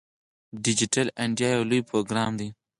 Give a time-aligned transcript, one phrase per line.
[0.63, 2.49] ډیجیټل انډیا یو لوی پروګرام دی.